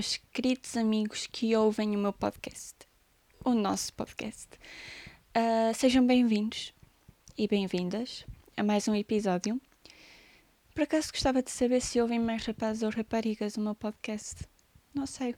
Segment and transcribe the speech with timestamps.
[0.00, 2.74] meus queridos amigos que ouvem o meu podcast,
[3.44, 4.48] o nosso podcast.
[5.36, 6.72] Uh, sejam bem-vindos
[7.36, 8.24] e bem-vindas
[8.56, 9.60] a mais um episódio.
[10.74, 14.48] Por acaso gostava de saber se ouvem mais rapazes ou raparigas o meu podcast.
[14.94, 15.36] Não sei.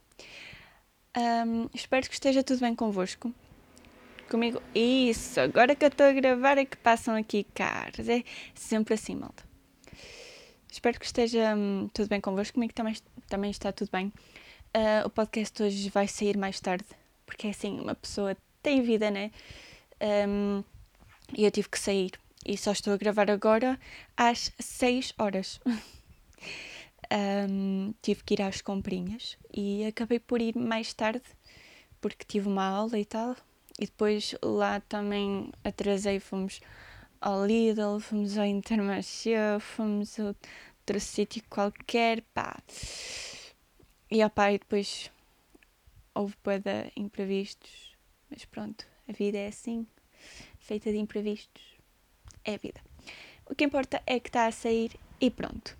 [1.17, 3.33] Um, espero que esteja tudo bem convosco.
[4.31, 4.61] Comigo.
[4.73, 8.07] Isso, agora que eu estou a gravar é que passam aqui carros.
[8.07, 8.23] É
[8.55, 9.43] sempre assim, malta.
[10.71, 12.53] Espero que esteja hum, tudo bem convosco.
[12.53, 12.95] Comigo também,
[13.27, 14.09] também está tudo bem.
[14.75, 16.85] Uh, o podcast hoje vai sair mais tarde,
[17.27, 19.29] porque é assim, uma pessoa tem vida, né?
[20.27, 20.63] Um,
[21.37, 22.11] e eu tive que sair.
[22.43, 23.79] E só estou a gravar agora
[24.17, 25.59] às 6 horas.
[27.49, 31.21] um, tive que ir às comprinhas e acabei por ir mais tarde,
[32.01, 33.35] porque tive uma aula e tal.
[33.79, 36.59] E depois lá também atrasei, fomos
[37.21, 40.33] ao Lidl, fomos ao Intermarché, fomos a
[40.83, 42.57] outro sítio qualquer, pá.
[44.13, 45.11] E opá, e depois
[46.13, 47.97] houve de imprevistos,
[48.29, 49.87] mas pronto, a vida é assim,
[50.59, 51.63] feita de imprevistos,
[52.45, 52.79] é a vida.
[53.49, 55.75] O que importa é que está a sair e pronto.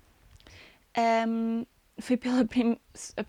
[1.28, 1.64] Um,
[2.00, 2.76] fui pela, prim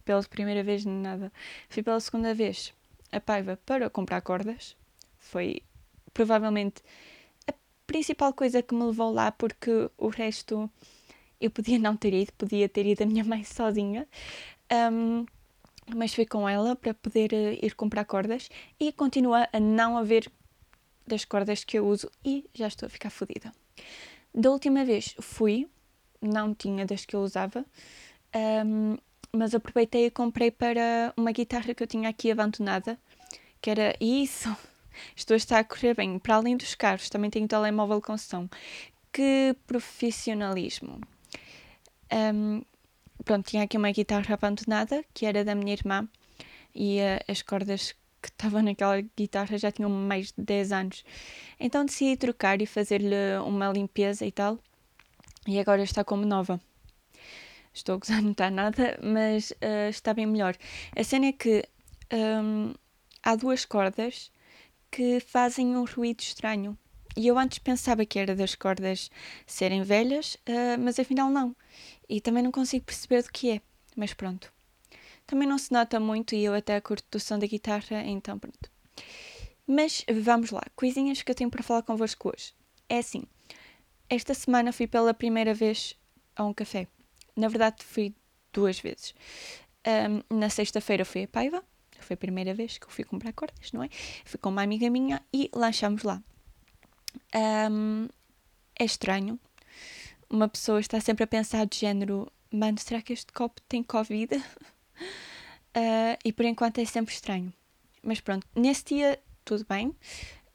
[0.04, 1.32] pela primeira vez nada,
[1.70, 2.74] fui pela segunda vez
[3.12, 4.76] a Paiva para comprar cordas,
[5.20, 5.62] foi
[6.16, 6.82] provavelmente
[7.86, 10.68] principal coisa que me levou lá, porque o resto
[11.40, 14.08] eu podia não ter ido, podia ter ido a minha mãe sozinha.
[14.92, 15.26] Um,
[15.96, 20.32] mas fui com ela para poder uh, ir comprar cordas e continua a não haver
[21.06, 23.52] das cordas que eu uso e já estou a ficar fodida.
[24.34, 25.68] Da última vez fui,
[26.22, 27.64] não tinha das que eu usava,
[28.66, 28.98] um,
[29.32, 33.00] mas aproveitei e comprei para uma guitarra que eu tinha aqui abandonada,
[33.62, 34.56] que era isso,
[35.16, 36.20] Estou a estar a correr bem.
[36.20, 38.48] Para além dos carros, também tenho telemóvel com som.
[39.12, 41.00] Que profissionalismo.
[42.12, 42.62] Um,
[43.24, 46.08] pronto, tinha aqui uma guitarra abandonada, que era da minha irmã,
[46.74, 51.06] e uh, as cordas que estavam naquela guitarra já tinham mais de 10 anos.
[51.60, 54.60] Então decidi trocar e fazer-lhe uma limpeza e tal,
[55.48, 56.60] e agora está como nova.
[57.74, 60.56] Estou a gozar, não está nada, mas uh, está bem melhor.
[60.96, 61.64] A cena é que
[62.14, 62.74] um,
[63.22, 64.32] há duas cordas
[64.90, 66.78] que fazem um ruído estranho.
[67.18, 69.10] E eu antes pensava que era das cordas
[69.46, 71.56] serem velhas, uh, mas afinal não.
[72.08, 73.62] E também não consigo perceber do que é.
[73.96, 74.52] Mas pronto.
[75.26, 78.70] Também não se nota muito e eu até curto do som da guitarra, então pronto.
[79.68, 82.54] Mas vamos lá, coisinhas que eu tenho para falar convosco hoje.
[82.88, 83.24] É assim,
[84.08, 85.96] esta semana fui pela primeira vez
[86.36, 86.88] a um café.
[87.36, 88.14] Na verdade, fui
[88.54, 89.16] duas vezes.
[90.30, 91.64] Um, na sexta-feira fui a Paiva,
[92.00, 93.90] foi a primeira vez que eu fui comprar cordas, não é?
[94.24, 96.22] Fui com uma amiga minha e lanchamos lá.
[97.72, 98.08] Um,
[98.80, 99.40] é estranho.
[100.30, 104.36] Uma pessoa está sempre a pensar de género, mano, será que este copo tem Covid?
[104.36, 104.42] Uh,
[106.26, 107.54] e por enquanto é sempre estranho.
[108.04, 109.96] Mas pronto, nesse dia tudo bem.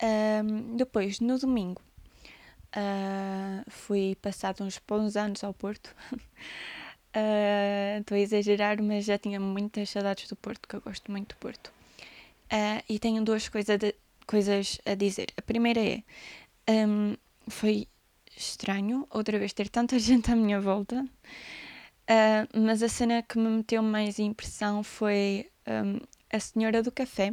[0.03, 1.81] Um, depois, no domingo,
[2.75, 5.95] uh, fui passado uns bons anos ao Porto.
[8.01, 11.35] Estou uh, a exagerar, mas já tinha muitas saudades do Porto, que eu gosto muito
[11.35, 11.73] do Porto.
[12.53, 13.95] Uh, e tenho duas coisa de,
[14.27, 15.33] coisas a dizer.
[15.37, 16.03] A primeira é:
[16.69, 17.17] um,
[17.49, 17.89] foi
[18.41, 23.49] estranho outra vez ter tanta gente à minha volta, uh, mas a cena que me
[23.49, 26.01] meteu mais impressão foi um,
[26.33, 27.33] a senhora do café,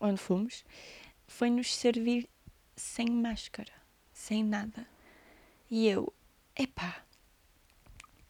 [0.00, 0.64] onde fomos,
[1.26, 2.28] foi nos servir
[2.74, 3.72] sem máscara,
[4.12, 4.86] sem nada.
[5.70, 6.12] E eu,
[6.56, 7.02] epá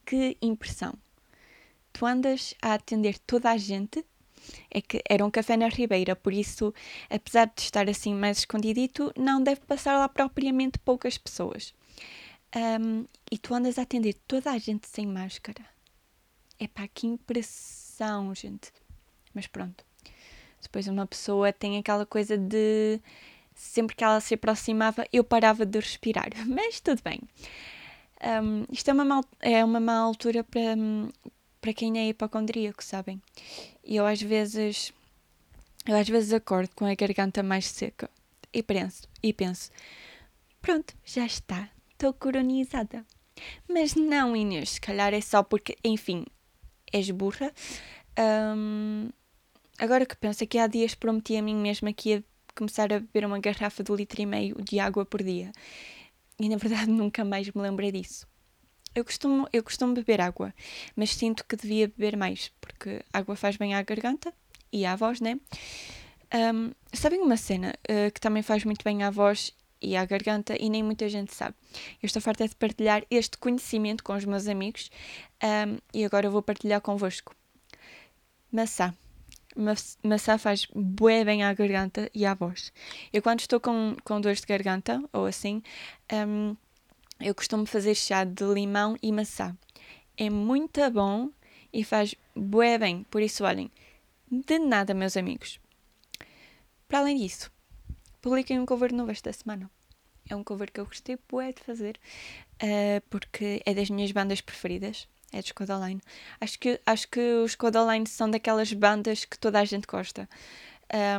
[0.08, 0.94] que impressão.
[1.92, 4.04] Tu andas a atender toda a gente.
[4.70, 6.72] É que era um café na Ribeira, por isso,
[7.10, 11.74] apesar de estar assim mais escondidito, não deve passar lá propriamente poucas pessoas.
[12.54, 15.64] Um, e tu andas a atender toda a gente sem máscara.
[16.58, 18.72] É pá, que impressão, gente.
[19.34, 19.84] Mas pronto.
[20.60, 23.00] Depois uma pessoa tem aquela coisa de
[23.54, 26.30] sempre que ela se aproximava, eu parava de respirar.
[26.46, 27.20] Mas tudo bem.
[28.22, 30.74] Um, isto é uma, mal, é uma má altura para,
[31.60, 33.20] para quem é hipocondríaco, sabem?
[33.84, 34.92] E eu às vezes
[35.86, 38.10] eu às vezes acordo com a garganta mais seca
[38.52, 39.70] e penso, e penso
[40.60, 43.04] pronto, já está, estou coronizada.
[43.68, 46.24] Mas não, Inês, se calhar é só porque, enfim,
[46.92, 47.52] és burra.
[48.18, 49.10] Um,
[49.78, 52.24] agora que penso, aqui há dias prometi a mim mesma que ia
[52.54, 55.52] começar a beber uma garrafa de litro e meio de água por dia
[56.40, 58.26] e na verdade nunca mais me lembrei disso.
[58.94, 60.52] Eu costumo, eu costumo beber água,
[60.96, 64.32] mas sinto que devia beber mais, porque água faz bem à garganta
[64.72, 65.38] e à voz, né?
[66.34, 70.56] Um, sabem uma cena uh, que também faz muito bem à voz e à garganta
[70.58, 71.54] e nem muita gente sabe.
[72.02, 74.90] Eu estou farta de partilhar este conhecimento com os meus amigos
[75.42, 77.34] um, e agora eu vou partilhar convosco.
[78.52, 78.94] maçã.
[80.04, 82.72] Maçã faz bué bem à garganta e à voz.
[83.12, 85.62] Eu quando estou com, com dores de garganta, ou assim,
[86.12, 86.54] um,
[87.20, 89.56] eu costumo fazer chá de limão e maçã.
[90.16, 91.30] É muito bom
[91.72, 93.04] e faz bué bem.
[93.10, 93.70] Por isso, olhem,
[94.30, 95.58] de nada, meus amigos.
[96.86, 97.50] Para além disso,
[98.28, 99.70] publiquei um cover novo esta semana.
[100.28, 101.98] É um cover que eu gostei bué de fazer,
[102.62, 105.08] uh, porque é das minhas bandas preferidas.
[105.32, 106.00] É de Scodaline.
[106.40, 110.28] Acho que, acho que os Scodaline são daquelas bandas que toda a gente gosta.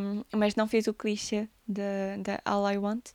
[0.02, 3.12] Um, mas não fiz o clichê da All I Want.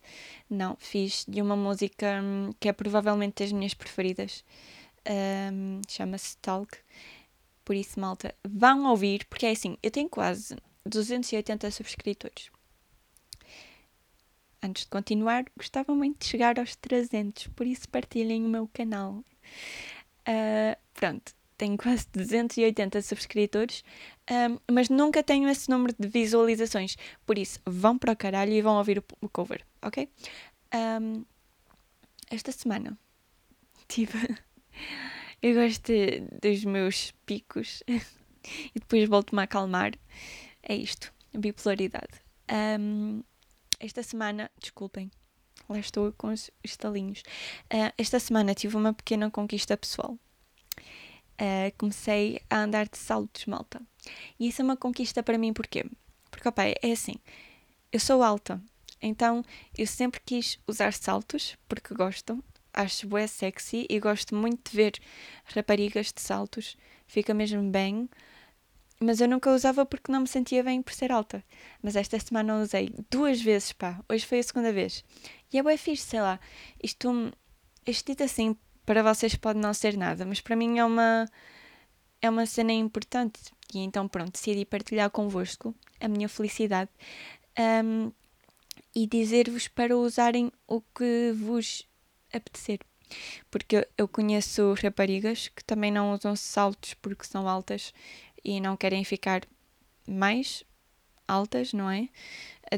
[0.49, 4.43] Não, fiz de uma música um, que é provavelmente das minhas preferidas.
[5.05, 6.77] Um, Chama-se Talk.
[7.65, 10.55] Por isso, malta, vão ouvir, porque é assim, eu tenho quase
[10.85, 12.54] 280 subscritores.
[14.65, 19.23] Antes de continuar, gostava muito de chegar aos 300, por isso partilhem o meu canal.
[20.27, 23.83] Uh, pronto, tenho quase 280 subscritores,
[24.27, 26.97] um, mas nunca tenho esse número de visualizações.
[27.27, 30.09] Por isso, vão para o caralho e vão ouvir o, cover, ok?
[30.73, 31.23] Um,
[32.31, 32.97] esta semana
[33.87, 34.17] tive.
[35.43, 35.91] Eu gosto
[36.41, 39.91] dos meus picos e depois volto-me a acalmar.
[40.63, 42.19] É isto, bipolaridade.
[42.79, 43.21] Um,
[43.79, 45.11] esta semana, desculpem,
[45.69, 47.21] lá estou com os estalinhos.
[47.73, 50.17] Uh, esta semana tive uma pequena conquista pessoal.
[51.39, 53.81] Uh, comecei a andar de saltos, malta.
[54.39, 55.85] E isso é uma conquista para mim, porquê?
[56.31, 57.15] Porque, opa, é assim,
[57.91, 58.61] eu sou alta,
[59.01, 59.43] então
[59.77, 62.43] eu sempre quis usar saltos, porque gosto,
[62.73, 64.99] acho bué sexy e gosto muito de ver
[65.45, 68.09] raparigas de saltos, fica mesmo bem.
[68.99, 71.43] Mas eu nunca usava porque não me sentia bem por ser alta.
[71.81, 73.99] Mas esta semana usei duas vezes, pá.
[74.09, 75.03] Hoje foi a segunda vez.
[75.51, 76.39] E é bué fixe, sei lá.
[76.81, 77.33] Isto,
[77.85, 78.55] isto dito assim,
[78.85, 81.29] para vocês pode não ser nada, mas para mim é uma,
[82.21, 83.39] é uma cena importante.
[83.73, 86.91] E então, pronto, decidi partilhar convosco a minha felicidade
[87.83, 88.11] um,
[88.93, 91.85] e dizer-vos para usarem o que vos
[92.31, 92.79] apetecer.
[93.51, 97.93] Porque eu conheço raparigas que também não usam saltos porque são altas
[98.45, 99.41] e não querem ficar
[100.07, 100.63] mais
[101.27, 102.07] altas, não é?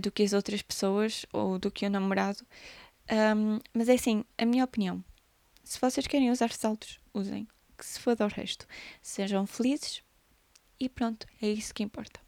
[0.01, 2.45] Do que as outras pessoas ou do que o namorado.
[3.11, 5.03] Um, mas é assim, a minha opinião.
[5.63, 7.47] Se vocês querem usar saltos, usem.
[7.77, 8.65] Que se for do resto.
[9.01, 10.01] Sejam felizes
[10.79, 12.19] e pronto, é isso que importa.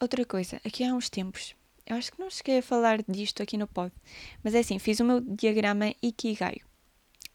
[0.00, 1.54] Outra coisa, aqui há uns tempos
[1.90, 3.92] eu acho que não cheguei a falar disto aqui no pod,
[4.44, 6.60] mas é assim, fiz o meu diagrama Ikigai,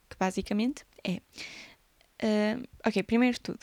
[0.10, 1.18] que basicamente é.
[2.24, 3.60] Uh, ok, primeiro de tudo,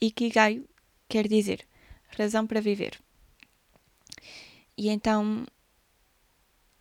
[0.00, 0.62] Ikigai
[1.08, 1.66] quer dizer
[2.16, 2.98] razão para viver.
[4.76, 5.46] E então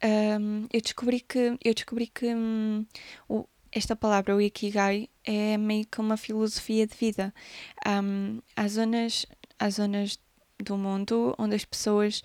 [0.04, 2.86] um, eu descobri que eu descobri que um,
[3.28, 7.34] o, esta palavra, o Ikigai, é meio que uma filosofia de vida.
[7.86, 9.26] Um, há zonas,
[9.60, 10.20] há zonas
[10.60, 12.24] do mundo onde as pessoas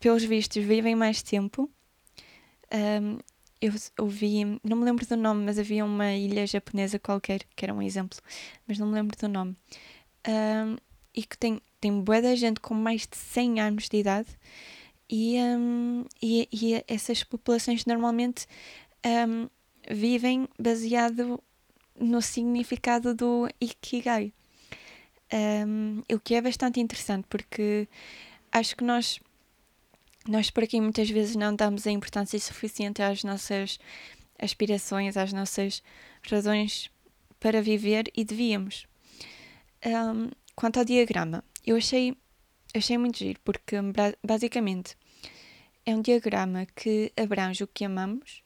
[0.00, 1.70] pelos vistos, vivem mais tempo.
[2.72, 3.18] Um,
[3.60, 7.74] eu ouvi, não me lembro do nome, mas havia uma ilha japonesa qualquer, que era
[7.74, 8.18] um exemplo,
[8.66, 9.56] mas não me lembro do nome.
[10.26, 10.76] Um,
[11.14, 14.28] e que tem, tem boa da gente com mais de 100 anos de idade,
[15.10, 18.46] e, um, e, e, essas populações normalmente
[19.90, 21.42] vivem baseado
[21.98, 24.32] no significado do Ikigai.
[26.12, 27.88] o que é bastante interessante, porque
[28.52, 29.18] acho que nós
[30.28, 33.78] nós por aqui muitas vezes não damos a importância suficiente às nossas
[34.38, 35.82] aspirações, às nossas
[36.30, 36.90] razões
[37.40, 38.86] para viver e devíamos.
[39.86, 42.14] Um, quanto ao diagrama, eu achei,
[42.74, 43.76] achei muito giro, porque
[44.22, 44.96] basicamente
[45.86, 48.42] é um diagrama que abrange o que amamos,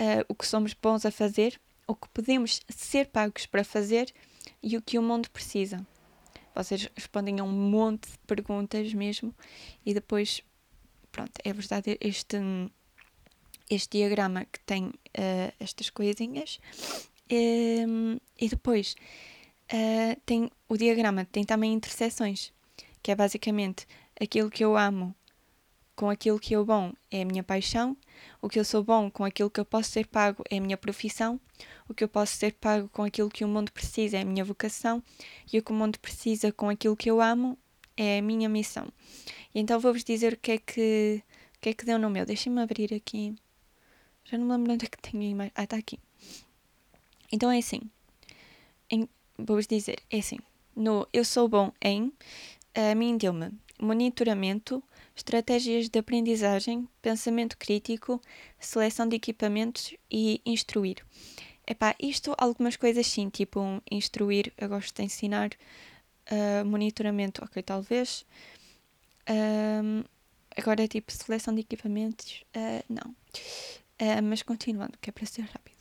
[0.00, 4.10] uh, o que somos bons a fazer, o que podemos ser pagos para fazer
[4.62, 5.86] e o que o mundo precisa.
[6.54, 9.34] Vocês respondem a um monte de perguntas mesmo
[9.84, 10.42] e depois
[11.14, 12.36] pronto, é verdade este,
[13.70, 16.58] este diagrama que tem uh, estas coisinhas.
[17.30, 18.96] Um, e depois
[19.72, 22.52] uh, tem o diagrama tem também interseções,
[23.00, 23.86] que é basicamente
[24.20, 25.14] aquilo que eu amo
[25.94, 27.96] com aquilo que eu bom é a minha paixão,
[28.42, 30.76] o que eu sou bom com aquilo que eu posso ser pago é a minha
[30.76, 31.40] profissão,
[31.88, 34.44] o que eu posso ser pago com aquilo que o mundo precisa é a minha
[34.44, 35.00] vocação,
[35.52, 37.56] e o que o mundo precisa com aquilo que eu amo
[37.96, 38.88] é a minha missão.
[39.54, 41.22] E então vou-vos dizer o que é que,
[41.56, 42.26] o que, é que deu no meu.
[42.26, 43.34] Deixem-me abrir aqui.
[44.24, 45.52] Já não me lembro onde é que tenho a imagem.
[45.54, 45.98] Ah, está aqui.
[47.32, 47.82] Então é assim.
[49.36, 50.38] Vou-vos dizer, é assim.
[50.76, 52.12] No Eu Sou Bom em,
[52.74, 54.82] a mim deu-me monitoramento,
[55.14, 58.20] estratégias de aprendizagem, pensamento crítico,
[58.58, 61.04] seleção de equipamentos e instruir.
[61.66, 65.50] Epá, isto algumas coisas sim, tipo um, instruir, eu gosto de ensinar,
[66.24, 68.24] Uh, monitoramento, ok, talvez.
[69.28, 70.04] Um,
[70.56, 73.10] agora é tipo seleção de equipamentos, uh, não.
[74.00, 75.76] Uh, mas continuando, que é para ser rápido.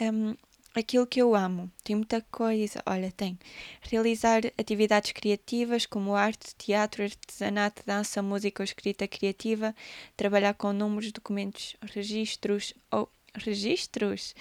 [0.00, 0.34] Um,
[0.74, 2.82] aquilo que eu amo, tem muita coisa.
[2.84, 3.38] Olha, tem
[3.82, 9.74] realizar atividades criativas como arte, teatro, artesanato, dança, música ou escrita criativa,
[10.16, 14.34] trabalhar com números, documentos, registros ou registros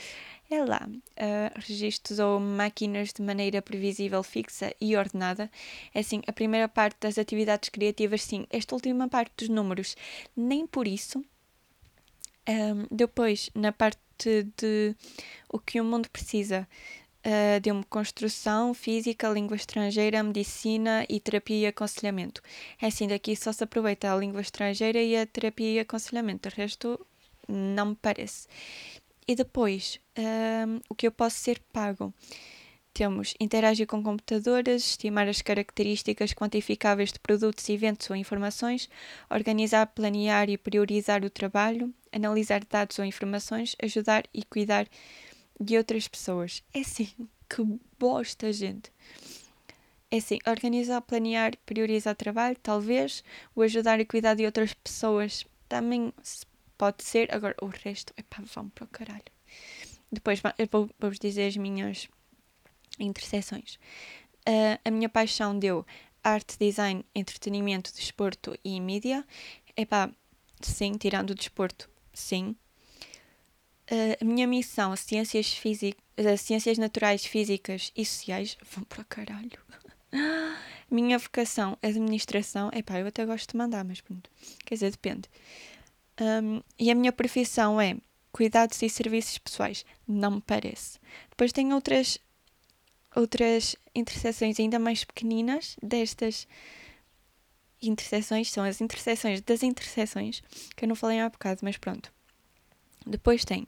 [0.53, 5.49] é lá, uh, registros ou máquinas de maneira previsível, fixa e ordenada.
[5.93, 8.45] É assim, a primeira parte das atividades criativas, sim.
[8.49, 9.95] Esta última parte dos números,
[10.35, 11.23] nem por isso.
[12.47, 13.99] Um, depois, na parte
[14.57, 14.95] de
[15.49, 16.67] o que o mundo precisa,
[17.25, 22.41] uh, de uma construção física, língua estrangeira, medicina e terapia e aconselhamento.
[22.81, 26.49] É assim, daqui só se aproveita a língua estrangeira e a terapia e aconselhamento.
[26.49, 26.99] O resto
[27.47, 28.47] não me parece.
[29.27, 32.13] E depois, um, o que eu posso ser pago?
[32.93, 38.87] Temos interagir com computadores, estimar as características quantificáveis de produtos, eventos ou informações,
[39.31, 44.87] organizar, planear e priorizar o trabalho, analisar dados ou informações, ajudar e cuidar
[45.59, 46.61] de outras pessoas.
[46.71, 47.09] É assim,
[47.49, 47.63] que
[47.97, 48.91] bosta, gente.
[50.11, 53.23] É assim, organizar, planear, priorizar trabalho, talvez.
[53.55, 56.45] O ajudar e cuidar de outras pessoas também se
[56.83, 57.33] pode ser.
[57.33, 59.23] Agora, o resto, epá, vão para o caralho.
[60.11, 62.09] Depois eu vou, vos dizer as minhas
[62.99, 63.75] interseções.
[64.47, 65.85] Uh, a minha paixão deu
[66.21, 69.25] arte, design, entretenimento, desporto e mídia.
[69.77, 70.11] Epá,
[70.59, 72.53] sim, tirando o desporto, sim.
[73.89, 79.59] Uh, a minha missão, ciências, física, uh, ciências naturais, físicas e sociais, vão para caralho.
[80.91, 84.29] minha vocação, administração, epá, eu até gosto de mandar, mas pronto,
[84.65, 85.29] quer dizer, depende.
[86.19, 87.97] Um, e a minha profissão é
[88.31, 89.85] cuidados e serviços pessoais.
[90.07, 90.99] Não me parece.
[91.29, 92.17] Depois tem outras,
[93.15, 96.47] outras interseções ainda mais pequeninas destas
[97.81, 98.51] interseções.
[98.51, 100.41] São as interseções das interseções,
[100.75, 102.11] que eu não falei há bocado, mas pronto.
[103.05, 103.67] Depois tem.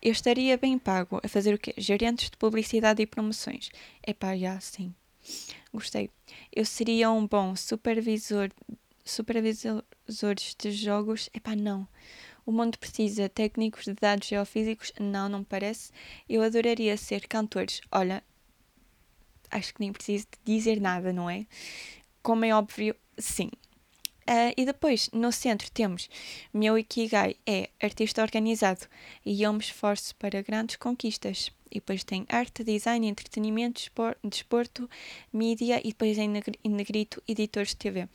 [0.00, 1.74] Eu estaria bem pago a fazer o quê?
[1.76, 3.70] Gerentes de publicidade e promoções.
[4.06, 4.94] Epá, já, sim.
[5.72, 6.08] Gostei.
[6.54, 8.50] Eu seria um bom supervisor
[10.08, 11.86] supervisores de jogos, epá, não.
[12.44, 14.92] O mundo precisa técnicos de dados geofísicos?
[14.98, 15.92] Não, não parece.
[16.28, 17.80] Eu adoraria ser cantores.
[17.92, 18.22] Olha,
[19.50, 21.46] acho que nem preciso dizer nada, não é?
[22.22, 23.50] Como é óbvio, sim.
[24.26, 26.08] Uh, e depois, no centro, temos
[26.52, 28.86] meu Ikigai é artista organizado
[29.24, 31.50] e eu me esforço para grandes conquistas.
[31.70, 33.82] E depois tem arte, design, entretenimento,
[34.24, 34.88] desporto,
[35.32, 36.28] mídia e depois em
[36.64, 38.08] negrito, editores de TV.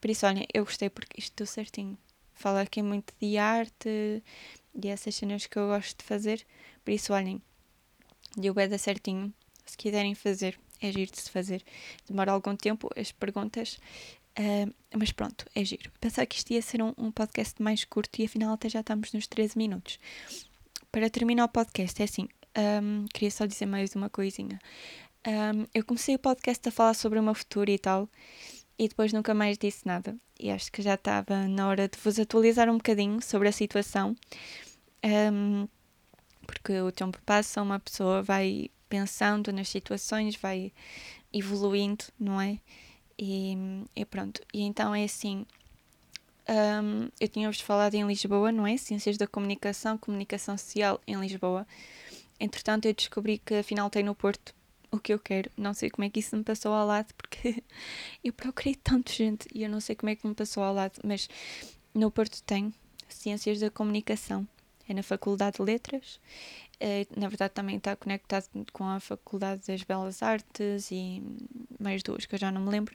[0.00, 1.98] Por isso, olha, eu gostei porque isto deu certinho.
[2.34, 4.22] Fala aqui muito de arte
[4.74, 6.44] e essas cenas que eu gosto de fazer.
[6.84, 7.40] Por isso, olhem,
[8.36, 9.32] deu bem certinho.
[9.64, 11.62] Se quiserem fazer, é giro de se fazer.
[12.06, 13.78] Demora algum tempo as perguntas,
[14.38, 15.90] uh, mas pronto, é giro.
[16.00, 19.12] Pensava que isto ia ser um, um podcast mais curto e afinal até já estamos
[19.12, 19.98] nos 13 minutos.
[20.92, 24.60] Para terminar o podcast, é assim, um, queria só dizer mais uma coisinha.
[25.26, 28.08] Um, eu comecei o podcast a falar sobre o meu futuro e tal,
[28.78, 30.16] e depois nunca mais disse nada.
[30.38, 34.16] E acho que já estava na hora de vos atualizar um bocadinho sobre a situação,
[35.32, 35.68] um,
[36.46, 40.72] porque o tempo passa, uma pessoa vai pensando nas situações, vai
[41.32, 42.58] evoluindo, não é?
[43.18, 43.56] E,
[43.96, 44.40] e pronto.
[44.52, 45.46] E então é assim.
[47.18, 48.76] Eu tinha-vos falado em Lisboa, não é?
[48.76, 51.66] Ciências da Comunicação, Comunicação Social em Lisboa.
[52.38, 54.54] Entretanto, eu descobri que afinal tem no Porto
[54.90, 55.50] o que eu quero.
[55.56, 57.62] Não sei como é que isso me passou ao lado, porque
[58.22, 61.00] eu procurei tanto gente e eu não sei como é que me passou ao lado,
[61.04, 61.28] mas
[61.94, 62.72] no Porto tem
[63.08, 64.46] Ciências da Comunicação.
[64.88, 66.20] É na Faculdade de Letras.
[66.78, 71.22] É, na verdade, também está conectado com a Faculdade das Belas Artes e
[71.80, 72.94] mais duas que eu já não me lembro.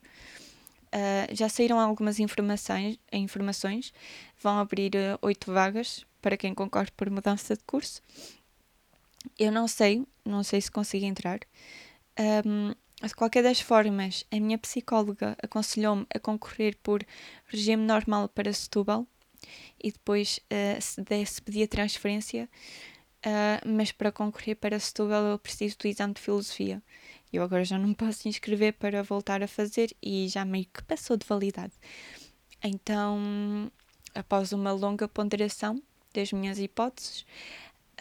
[0.93, 3.91] Uh, já saíram algumas informações, informações.
[4.39, 8.01] Vão abrir uh, oito vagas para quem concorre por mudança de curso
[9.37, 11.39] eu não sei, não sei se consigo entrar.
[12.45, 17.05] Um, de qualquer das formas, a minha psicóloga aconselhou-me a concorrer por
[17.45, 19.07] regime normal para Setúbal
[19.81, 22.49] e depois, uh, se desse, pedia transferência.
[23.25, 26.81] Uh, mas para concorrer para Setúbal eu preciso do exame de filosofia.
[27.31, 31.15] Eu agora já não posso inscrever para voltar a fazer e já meio que passou
[31.15, 31.73] de validade.
[32.61, 33.71] Então,
[34.13, 35.81] após uma longa ponderação
[36.13, 37.25] das minhas hipóteses,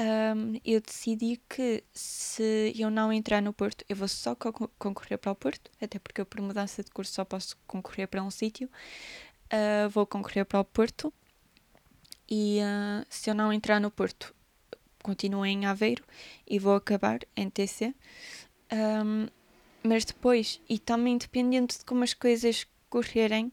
[0.01, 5.19] um, eu decidi que se eu não entrar no Porto, eu vou só co concorrer
[5.19, 8.31] para o Porto, até porque eu, por mudança de curso, só posso concorrer para um
[8.31, 8.69] sítio.
[9.47, 11.13] Uh, vou concorrer para o Porto
[12.29, 14.35] e uh, se eu não entrar no Porto,
[15.03, 16.05] continuo em Aveiro
[16.47, 17.95] e vou acabar em TC.
[18.73, 19.27] Um,
[19.83, 23.53] mas depois, e também dependendo de como as coisas correrem,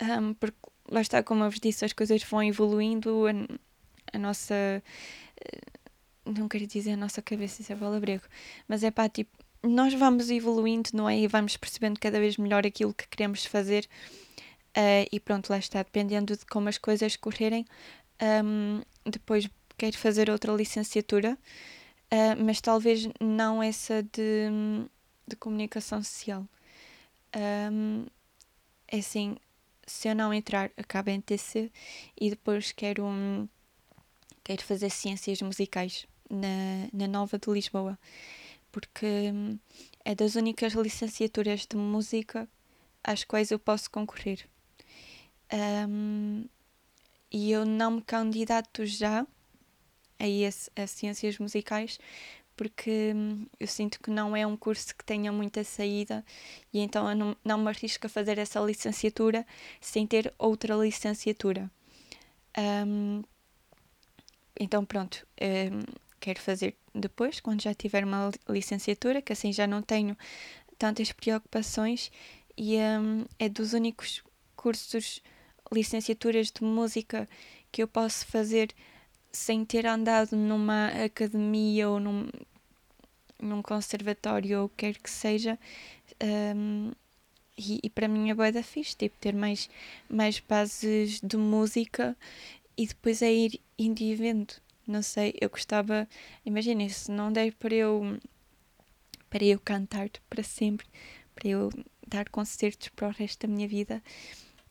[0.00, 0.58] um, porque
[0.90, 4.82] lá está, como eu vos disse, as coisas vão evoluindo, a, a nossa.
[6.26, 8.24] Não quero dizer a nossa cabeça, isso é palabrego,
[8.66, 9.30] mas é pá, tipo,
[9.62, 11.18] nós vamos evoluindo, não é?
[11.18, 13.88] E vamos percebendo cada vez melhor aquilo que queremos fazer.
[14.76, 17.64] Uh, e pronto, lá está, dependendo de como as coisas correrem.
[18.44, 21.38] Um, depois quero fazer outra licenciatura,
[22.12, 24.50] uh, mas talvez não essa de,
[25.26, 26.46] de comunicação social.
[27.72, 28.06] Um,
[28.88, 29.36] é assim,
[29.86, 31.70] se eu não entrar, acabo em TC
[32.20, 33.48] e depois quero, um,
[34.44, 37.98] quero fazer ciências musicais na, na Nova de Lisboa,
[38.70, 39.58] porque um,
[40.04, 42.48] é das únicas licenciaturas de música
[43.02, 44.46] às quais eu posso concorrer.
[45.88, 46.44] Um,
[47.32, 49.26] e eu não me candidato já
[50.18, 51.98] a, esse, a ciências musicais
[52.56, 56.24] porque hum, eu sinto que não é um curso que tenha muita saída
[56.72, 59.46] e então eu não, não me arrisco a fazer essa licenciatura
[59.80, 61.70] sem ter outra licenciatura.
[62.56, 63.22] Um,
[64.58, 65.80] então pronto, um,
[66.20, 70.16] quero fazer depois, quando já tiver uma licenciatura, que assim já não tenho
[70.78, 72.10] tantas preocupações
[72.56, 74.22] e um, é dos únicos
[74.56, 75.20] cursos,
[75.72, 77.28] licenciaturas de música
[77.72, 78.72] que eu posso fazer
[79.32, 82.28] sem ter andado numa academia ou num,
[83.40, 85.58] num conservatório ou o que quer que seja.
[86.22, 86.92] Um,
[87.58, 89.68] e, e, para mim é boa da fixe, tipo, ter mais,
[90.08, 92.16] mais bases de música
[92.76, 94.54] e depois é ir e vendo.
[94.86, 96.06] Não sei, eu gostava,
[96.44, 98.18] imaginem, se não der para eu
[99.30, 100.86] para eu cantar para sempre,
[101.34, 101.70] para eu
[102.06, 104.00] dar concertos para o resto da minha vida,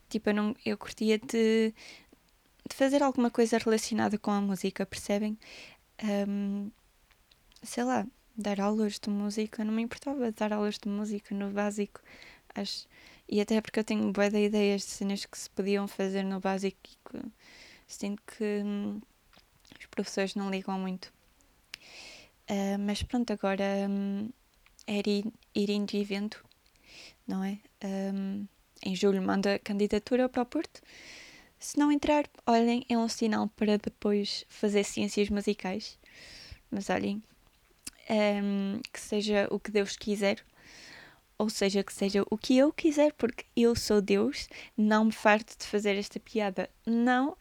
[0.09, 1.73] tipo, eu, não, eu curtia de,
[2.69, 5.37] de fazer alguma coisa relacionada com a música, percebem?
[6.27, 6.71] Um,
[7.61, 12.01] sei lá, dar aulas de música, não me importava dar aulas de música no básico,
[12.55, 12.87] acho,
[13.27, 16.39] e até porque eu tenho boa de ideias de cenas que se podiam fazer no
[16.39, 16.77] básico
[17.93, 19.01] sinto que hum,
[19.79, 21.13] os professores não ligam muito.
[22.49, 24.29] Uh, mas pronto, agora hum,
[24.85, 25.25] era ir,
[25.55, 26.37] ir indo e vendo,
[27.27, 27.59] não é?
[27.83, 28.45] Um,
[28.85, 30.81] em julho manda candidatura para o Porto
[31.63, 35.97] se não entrar, olhem, é um sinal para depois fazer ciências musicais.
[36.69, 37.23] Mas olhem,
[38.09, 40.43] um, que seja o que Deus quiser,
[41.37, 45.57] ou seja, que seja o que eu quiser, porque eu sou Deus, não me farto
[45.57, 46.69] de fazer esta piada.
[46.85, 47.37] Não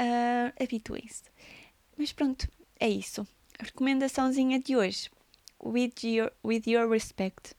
[0.00, 1.24] uh, habituem-se.
[1.96, 3.26] Mas pronto, é isso.
[3.58, 5.10] A recomendaçãozinha de hoje.
[5.62, 7.54] With your, with your respect.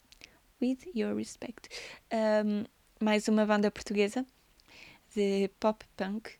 [0.60, 1.70] With your respect.
[2.12, 2.66] Um,
[3.00, 4.26] mais uma banda portuguesa
[5.16, 6.32] de pop punk.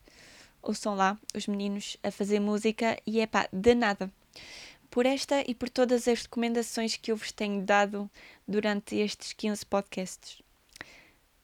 [0.62, 4.12] Ouçam lá os meninos a fazer música e é pá, de nada.
[4.90, 8.10] Por esta e por todas as recomendações que eu vos tenho dado
[8.48, 10.41] durante estes 15 podcasts.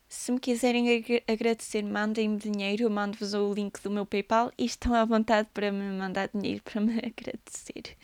[0.10, 4.64] Se me quiserem ag agradecer, mandem-me dinheiro, eu mando-vos o link do meu PayPal e
[4.64, 7.98] estão à vontade para me mandar dinheiro para me agradecer.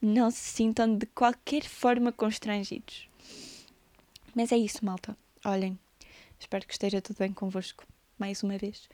[0.00, 3.08] Não se sintam de qualquer forma constrangidos.
[4.34, 5.16] Mas é isso, malta.
[5.44, 5.78] Olhem,
[6.40, 7.84] espero que esteja tudo bem convosco
[8.18, 8.88] mais uma vez.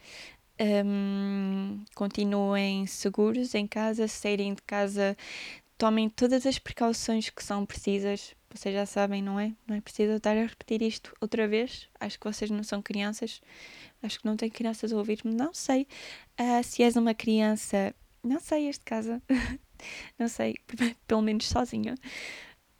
[0.60, 5.16] Um, continuem seguros em casa, saírem de casa,
[5.76, 8.34] tomem todas as precauções que são precisas.
[8.50, 9.54] Vocês já sabem, não é?
[9.66, 11.88] Não é preciso estar a repetir isto outra vez.
[12.00, 13.42] Acho que vocês não são crianças.
[14.02, 15.34] Acho que não têm crianças a ouvir-me.
[15.34, 15.86] Não sei.
[16.40, 19.22] Uh, se és uma criança, não sei, este casa.
[20.18, 20.56] não sei.
[21.06, 21.94] Pelo menos sozinha.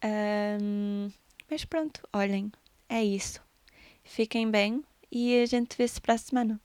[0.03, 1.11] Um,
[1.51, 2.51] mas pronto, olhem.
[2.89, 3.43] É isso.
[4.05, 6.61] Fiquem bem e a gente vê-se para a semana.